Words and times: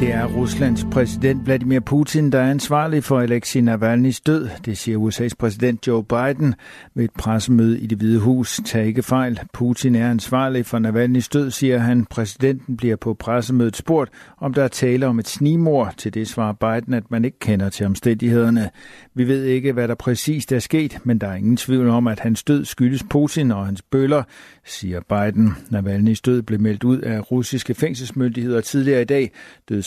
Det 0.00 0.12
er 0.14 0.24
Ruslands 0.26 0.86
præsident 0.92 1.46
Vladimir 1.46 1.80
Putin, 1.80 2.32
der 2.32 2.38
er 2.38 2.50
ansvarlig 2.50 3.04
for 3.04 3.20
Alexei 3.20 3.62
Navalny's 3.62 4.20
død, 4.26 4.48
det 4.64 4.78
siger 4.78 4.98
USA's 4.98 5.34
præsident 5.38 5.86
Joe 5.86 6.04
Biden 6.04 6.54
ved 6.94 7.04
et 7.04 7.10
pressemøde 7.18 7.80
i 7.80 7.86
det 7.86 7.98
hvide 7.98 8.20
hus. 8.20 8.60
Tag 8.66 8.86
ikke 8.86 9.02
fejl. 9.02 9.40
Putin 9.52 9.94
er 9.94 10.10
ansvarlig 10.10 10.66
for 10.66 10.78
Navalny's 10.78 11.28
død, 11.32 11.50
siger 11.50 11.78
han. 11.78 12.04
Præsidenten 12.04 12.76
bliver 12.76 12.96
på 12.96 13.14
pressemødet 13.14 13.76
spurgt, 13.76 14.10
om 14.38 14.54
der 14.54 14.64
er 14.64 14.68
tale 14.68 15.06
om 15.06 15.18
et 15.18 15.28
snimor. 15.28 15.94
Til 15.96 16.14
det 16.14 16.28
svarer 16.28 16.52
Biden, 16.52 16.94
at 16.94 17.10
man 17.10 17.24
ikke 17.24 17.38
kender 17.38 17.68
til 17.68 17.86
omstændighederne. 17.86 18.70
Vi 19.14 19.28
ved 19.28 19.44
ikke, 19.44 19.72
hvad 19.72 19.88
der 19.88 19.94
præcist 19.94 20.52
er 20.52 20.58
sket, 20.58 20.98
men 21.04 21.18
der 21.18 21.26
er 21.26 21.34
ingen 21.34 21.56
tvivl 21.56 21.88
om, 21.88 22.06
at 22.06 22.20
hans 22.20 22.42
død 22.42 22.64
skyldes 22.64 23.02
Putin 23.10 23.50
og 23.50 23.66
hans 23.66 23.82
bøller, 23.82 24.22
siger 24.64 25.00
Biden. 25.08 25.48
Navalny's 25.48 26.20
død 26.24 26.42
blev 26.42 26.60
meldt 26.60 26.84
ud 26.84 26.98
af 26.98 27.30
russiske 27.32 27.74
fængselsmyndigheder 27.74 28.60
tidligere 28.60 29.02
i 29.02 29.04
dag. 29.04 29.32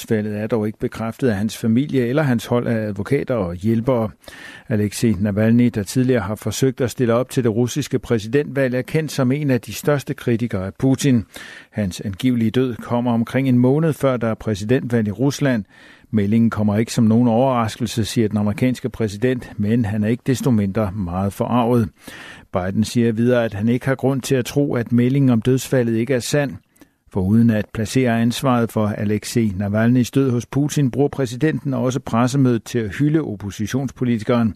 Dødsfaldet 0.00 0.38
er 0.38 0.46
dog 0.46 0.66
ikke 0.66 0.78
bekræftet 0.78 1.28
af 1.28 1.36
hans 1.36 1.56
familie 1.56 2.06
eller 2.06 2.22
hans 2.22 2.46
hold 2.46 2.66
af 2.66 2.86
advokater 2.86 3.34
og 3.34 3.54
hjælpere. 3.54 4.10
Alexei 4.68 5.16
Navalny, 5.20 5.70
der 5.74 5.82
tidligere 5.82 6.20
har 6.20 6.34
forsøgt 6.34 6.80
at 6.80 6.90
stille 6.90 7.14
op 7.14 7.30
til 7.30 7.44
det 7.44 7.54
russiske 7.54 7.98
præsidentvalg, 7.98 8.74
er 8.74 8.82
kendt 8.82 9.12
som 9.12 9.32
en 9.32 9.50
af 9.50 9.60
de 9.60 9.72
største 9.72 10.14
kritikere 10.14 10.66
af 10.66 10.74
Putin. 10.74 11.24
Hans 11.70 12.00
angivelige 12.00 12.50
død 12.50 12.76
kommer 12.76 13.12
omkring 13.12 13.48
en 13.48 13.58
måned 13.58 13.92
før 13.92 14.16
der 14.16 14.28
er 14.28 14.34
præsidentvalg 14.34 15.08
i 15.08 15.10
Rusland. 15.10 15.64
Meldingen 16.10 16.50
kommer 16.50 16.76
ikke 16.76 16.92
som 16.92 17.04
nogen 17.04 17.28
overraskelse, 17.28 18.04
siger 18.04 18.28
den 18.28 18.38
amerikanske 18.38 18.88
præsident, 18.88 19.52
men 19.56 19.84
han 19.84 20.04
er 20.04 20.08
ikke 20.08 20.22
desto 20.26 20.50
mindre 20.50 20.92
meget 20.92 21.32
forarvet. 21.32 21.88
Biden 22.52 22.84
siger 22.84 23.12
videre, 23.12 23.44
at 23.44 23.54
han 23.54 23.68
ikke 23.68 23.86
har 23.86 23.94
grund 23.94 24.22
til 24.22 24.34
at 24.34 24.44
tro, 24.44 24.74
at 24.74 24.92
meldingen 24.92 25.30
om 25.30 25.42
dødsfaldet 25.42 25.96
ikke 25.96 26.14
er 26.14 26.20
sand. 26.20 26.56
For 27.12 27.20
uden 27.20 27.50
at 27.50 27.66
placere 27.74 28.20
ansvaret 28.20 28.72
for 28.72 28.86
Alexei 28.86 29.52
Navalny's 29.60 30.10
død 30.14 30.30
hos 30.30 30.46
Putin, 30.46 30.90
bruger 30.90 31.08
præsidenten 31.08 31.74
også 31.74 32.00
pressemødet 32.00 32.64
til 32.64 32.78
at 32.78 32.96
hylde 32.96 33.20
oppositionspolitikeren. 33.20 34.54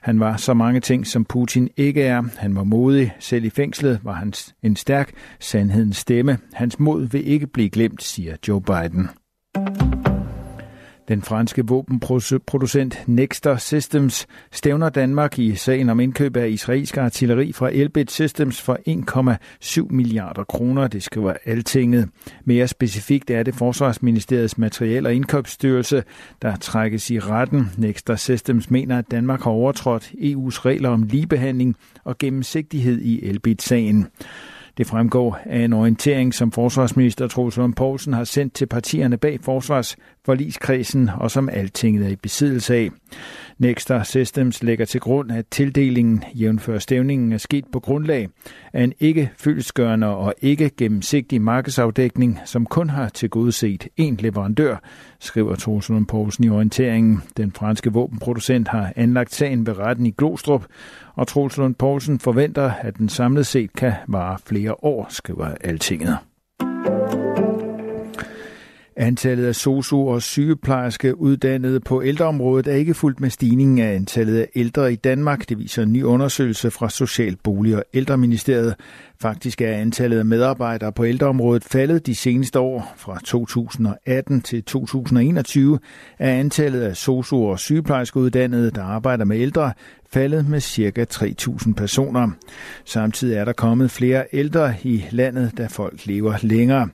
Han 0.00 0.20
var 0.20 0.36
så 0.36 0.54
mange 0.54 0.80
ting, 0.80 1.06
som 1.06 1.24
Putin 1.24 1.68
ikke 1.76 2.02
er. 2.02 2.22
Han 2.36 2.56
var 2.56 2.64
modig. 2.64 3.12
Selv 3.18 3.44
i 3.44 3.50
fængslet 3.50 4.00
var 4.02 4.12
han 4.12 4.32
en 4.62 4.76
stærk 4.76 5.12
sandhedens 5.40 5.96
stemme. 5.96 6.38
Hans 6.52 6.78
mod 6.78 7.08
vil 7.08 7.28
ikke 7.28 7.46
blive 7.46 7.70
glemt, 7.70 8.02
siger 8.02 8.36
Joe 8.48 8.62
Biden. 8.62 9.10
Den 11.10 11.22
franske 11.22 11.66
våbenproducent 11.66 13.02
Nexter 13.06 13.56
Systems 13.56 14.26
stævner 14.52 14.88
Danmark 14.88 15.38
i 15.38 15.54
sagen 15.54 15.88
om 15.88 16.00
indkøb 16.00 16.36
af 16.36 16.48
israelsk 16.48 16.96
artilleri 16.96 17.52
fra 17.52 17.70
Elbit 17.72 18.10
Systems 18.10 18.60
for 18.60 18.78
1,7 19.82 19.86
milliarder 19.90 20.44
kroner, 20.44 20.88
det 20.88 21.02
skriver 21.02 21.32
Altinget. 21.44 22.08
Mere 22.44 22.68
specifikt 22.68 23.30
er 23.30 23.42
det 23.42 23.54
Forsvarsministeriets 23.54 24.58
materiel- 24.58 25.06
og 25.06 25.14
indkøbsstyrelse, 25.14 26.02
der 26.42 26.56
trækkes 26.56 27.10
i 27.10 27.18
retten. 27.18 27.70
Nexter 27.78 28.16
Systems 28.16 28.70
mener, 28.70 28.98
at 28.98 29.10
Danmark 29.10 29.42
har 29.42 29.50
overtrådt 29.50 30.04
EU's 30.04 30.64
regler 30.64 30.88
om 30.88 31.02
ligebehandling 31.02 31.76
og 32.04 32.18
gennemsigtighed 32.18 33.00
i 33.00 33.24
Elbit-sagen. 33.24 34.06
Det 34.80 34.88
fremgår 34.88 35.38
af 35.44 35.58
en 35.58 35.72
orientering, 35.72 36.34
som 36.34 36.52
forsvarsminister 36.52 37.28
Troels 37.28 37.56
Lund 37.56 37.74
Poulsen 37.74 38.12
har 38.12 38.24
sendt 38.24 38.54
til 38.54 38.66
partierne 38.66 39.16
bag 39.16 39.38
forsvarsforligskredsen 39.42 41.10
og 41.20 41.30
som 41.30 41.48
altinget 41.48 42.06
er 42.06 42.08
i 42.08 42.16
besiddelse 42.16 42.74
af. 42.74 42.90
Nexter 43.58 44.02
Systems 44.02 44.62
lægger 44.62 44.84
til 44.84 45.00
grund, 45.00 45.32
at 45.32 45.46
tildelingen 45.50 46.24
jævnfør 46.34 46.78
stævningen 46.78 47.32
er 47.32 47.38
sket 47.38 47.64
på 47.72 47.80
grundlag 47.80 48.28
af 48.72 48.84
en 48.84 48.92
ikke 49.00 49.30
fyldsgørende 49.38 50.06
og 50.06 50.34
ikke 50.40 50.70
gennemsigtig 50.76 51.42
markedsafdækning, 51.42 52.38
som 52.44 52.66
kun 52.66 52.90
har 52.90 53.08
tilgodeset 53.08 53.88
én 54.00 54.14
leverandør, 54.18 54.76
skriver 55.20 55.56
Torsen 55.56 56.06
Poulsen 56.06 56.44
i 56.44 56.48
orienteringen. 56.48 57.22
Den 57.36 57.52
franske 57.52 57.92
våbenproducent 57.92 58.68
har 58.68 58.92
anlagt 58.96 59.34
sagen 59.34 59.66
ved 59.66 59.78
retten 59.78 60.06
i 60.06 60.14
Glostrup, 60.18 60.64
og 61.14 61.28
Troels 61.28 61.56
Lund 61.56 61.74
Poulsen 61.74 62.18
forventer, 62.18 62.72
at 62.80 62.98
den 62.98 63.08
samlet 63.08 63.46
set 63.46 63.72
kan 63.72 63.92
vare 64.08 64.38
flere 64.46 64.84
år, 64.84 65.06
skriver 65.08 65.54
Altinget. 65.60 66.18
Antallet 69.00 69.46
af 69.46 69.54
sosu- 69.54 69.96
og 69.96 70.22
sygeplejerske 70.22 71.20
uddannede 71.20 71.80
på 71.80 72.02
ældreområdet 72.02 72.66
er 72.66 72.72
ikke 72.74 72.94
fuldt 72.94 73.20
med 73.20 73.30
stigningen 73.30 73.78
af 73.78 73.94
antallet 73.94 74.38
af 74.38 74.48
ældre 74.54 74.92
i 74.92 74.96
Danmark. 74.96 75.48
Det 75.48 75.58
viser 75.58 75.82
en 75.82 75.92
ny 75.92 76.02
undersøgelse 76.02 76.70
fra 76.70 76.88
Social 76.90 77.36
Bolig- 77.36 77.76
og 77.76 77.84
Ældreministeriet. 77.94 78.74
Faktisk 79.20 79.60
er 79.60 79.72
antallet 79.72 80.18
af 80.18 80.24
medarbejdere 80.24 80.92
på 80.92 81.04
ældreområdet 81.04 81.64
faldet 81.64 82.06
de 82.06 82.14
seneste 82.14 82.58
år. 82.60 82.94
Fra 82.96 83.18
2018 83.24 84.40
til 84.40 84.64
2021 84.64 85.78
er 86.18 86.34
antallet 86.34 86.80
af 86.80 86.92
sosu- 86.96 87.34
og 87.34 87.58
sygeplejerskeuddannede, 87.58 88.70
der 88.70 88.82
arbejder 88.82 89.24
med 89.24 89.38
ældre, 89.38 89.72
faldet 90.12 90.48
med 90.48 90.60
ca. 90.60 91.04
3.000 91.12 91.74
personer. 91.74 92.30
Samtidig 92.84 93.36
er 93.36 93.44
der 93.44 93.52
kommet 93.52 93.90
flere 93.90 94.24
ældre 94.32 94.74
i 94.82 95.04
landet, 95.10 95.52
da 95.58 95.66
folk 95.66 96.06
lever 96.06 96.34
længere. 96.42 96.88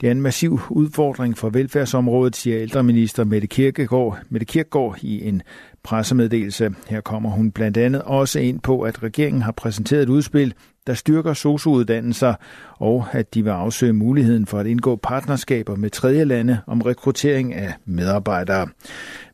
Det 0.00 0.06
er 0.06 0.10
en 0.10 0.22
massiv 0.22 0.60
udfordring 0.70 1.38
for 1.38 1.50
velfærdsområdet, 1.50 2.36
siger 2.36 2.60
ældreminister 2.60 3.24
Mette 3.24 3.46
Kirkegaard, 3.46 4.18
Mette 4.28 4.46
Kirkegaard 4.46 4.98
i 5.02 5.28
en 5.28 5.42
pressemeddelelse. 5.82 6.74
Her 6.88 7.00
kommer 7.00 7.30
hun 7.30 7.50
blandt 7.50 7.76
andet 7.76 8.02
også 8.02 8.40
ind 8.40 8.60
på, 8.60 8.82
at 8.82 9.02
regeringen 9.02 9.42
har 9.42 9.52
præsenteret 9.52 10.02
et 10.02 10.08
udspil, 10.08 10.54
der 10.86 10.94
styrker 10.94 11.32
sociouddannelser, 11.32 12.34
og 12.78 13.06
at 13.12 13.34
de 13.34 13.44
vil 13.44 13.50
afsøge 13.50 13.92
muligheden 13.92 14.46
for 14.46 14.58
at 14.58 14.66
indgå 14.66 14.96
partnerskaber 14.96 15.76
med 15.76 15.90
tredje 15.90 16.24
lande 16.24 16.58
om 16.66 16.82
rekruttering 16.82 17.54
af 17.54 17.72
medarbejdere. 17.84 18.68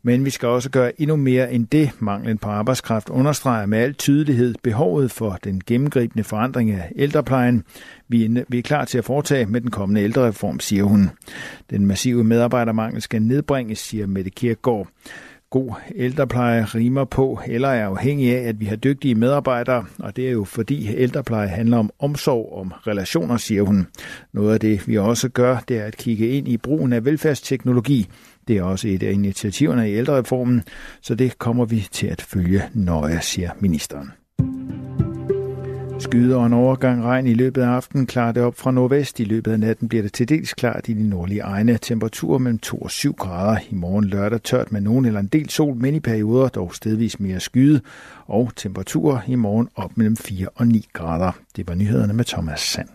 Men 0.03 0.25
vi 0.25 0.31
skal 0.31 0.49
også 0.49 0.71
gøre 0.71 1.01
endnu 1.01 1.17
mere 1.17 1.53
end 1.53 1.67
det. 1.67 1.91
Manglen 1.99 2.39
på 2.39 2.49
arbejdskraft 2.49 3.09
understreger 3.09 3.67
med 3.67 3.79
al 3.79 3.95
tydelighed 3.95 4.55
behovet 4.62 5.11
for 5.11 5.39
den 5.45 5.62
gennemgribende 5.67 6.25
forandring 6.25 6.71
af 6.71 6.93
ældreplejen. 6.97 7.65
Vi 8.09 8.25
er 8.59 8.62
klar 8.62 8.85
til 8.85 8.99
at 8.99 9.05
foretage 9.05 9.47
med 9.47 9.61
den 9.61 9.71
kommende 9.71 10.03
ældrereform, 10.03 10.61
siger 10.61 10.85
hun. 10.85 11.11
Den 11.71 11.87
massive 11.87 12.25
medarbejdermangel 12.25 13.03
skal 13.03 13.23
nedbringes, 13.23 13.79
siger 13.79 14.06
Mette 14.06 14.31
Kirkegaard 14.31 14.89
god 15.51 15.75
ældrepleje 15.95 16.65
rimer 16.65 17.05
på 17.05 17.41
eller 17.47 17.69
er 17.69 17.87
afhængig 17.87 18.37
af, 18.37 18.49
at 18.49 18.61
vi 18.61 18.65
har 18.65 18.77
dygtige 18.77 19.15
medarbejdere, 19.15 19.84
og 19.99 20.17
det 20.17 20.29
er 20.29 20.33
jo 20.33 20.45
fordi 20.45 20.97
ældrepleje 20.97 21.49
handler 21.49 21.79
om 21.79 21.91
omsorg, 21.99 22.53
om 22.53 22.73
relationer, 22.87 23.37
siger 23.37 23.62
hun. 23.62 23.87
Noget 24.33 24.55
af 24.55 24.61
det, 24.61 24.89
vi 24.89 24.99
også 24.99 25.29
gør, 25.29 25.59
det 25.69 25.79
er 25.79 25.85
at 25.85 25.97
kigge 25.97 26.29
ind 26.29 26.49
i 26.49 26.56
brugen 26.56 26.93
af 26.93 27.05
velfærdsteknologi. 27.05 28.06
Det 28.49 28.56
er 28.56 28.62
også 28.62 28.89
et 28.89 29.03
af 29.03 29.12
initiativerne 29.12 29.91
i 29.91 29.95
ældrereformen, 29.95 30.62
så 31.03 31.15
det 31.15 31.39
kommer 31.39 31.65
vi 31.65 31.89
til 31.93 32.06
at 32.06 32.23
følge 32.23 32.62
nøje, 32.75 33.21
siger 33.21 33.51
ministeren. 33.61 34.12
Skyder 35.99 36.37
og 36.37 36.47
en 36.47 36.53
overgang 36.53 37.05
regn 37.05 37.27
i 37.27 37.34
løbet 37.34 37.62
af 37.62 37.67
aftenen 37.69 38.07
klarer 38.07 38.33
det 38.33 38.43
op 38.43 38.55
fra 38.55 38.71
nordvest. 38.71 39.21
I 39.21 39.25
løbet 39.25 39.53
af 39.53 39.61
natten 39.61 39.89
bliver 39.89 40.03
det 40.03 40.12
til 40.12 40.29
dels 40.29 40.55
klart 40.55 40.89
i 40.89 40.93
de 40.93 41.09
nordlige 41.09 41.41
egne. 41.41 41.79
Temperaturer 41.79 42.39
mellem 42.39 42.59
2 42.59 42.79
og 42.79 42.91
7 42.91 43.15
grader. 43.15 43.61
I 43.71 43.75
morgen 43.75 44.05
lørdag 44.05 44.43
tørt 44.43 44.73
med 44.73 44.81
nogen 44.81 45.05
eller 45.05 45.21
en 45.21 45.27
del 45.27 45.51
sol, 45.51 45.77
men 45.77 45.95
i 45.95 46.01
perioder 46.01 46.49
dog 46.49 46.75
stedvis 46.75 47.21
mere 47.21 47.41
skyde. 47.41 47.81
Og 48.27 48.53
temperaturer 48.56 49.21
i 49.27 49.35
morgen 49.35 49.69
op 49.75 49.97
mellem 49.97 50.17
4 50.17 50.49
og 50.55 50.67
9 50.67 50.87
grader. 50.93 51.33
Det 51.56 51.69
var 51.69 51.75
nyhederne 51.75 52.12
med 52.12 52.25
Thomas 52.25 52.61
Sand. 52.61 52.89